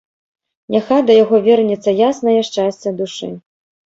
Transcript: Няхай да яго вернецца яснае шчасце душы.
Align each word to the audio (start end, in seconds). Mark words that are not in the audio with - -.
Няхай 0.75 1.03
да 1.09 1.17
яго 1.23 1.39
вернецца 1.47 1.93
яснае 2.05 2.39
шчасце 2.47 2.95
душы. 3.03 3.31